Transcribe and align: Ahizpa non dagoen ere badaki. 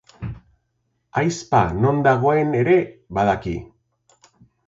Ahizpa 1.21 1.59
non 1.83 2.01
dagoen 2.07 2.49
ere 2.61 2.77
badaki. 3.19 3.57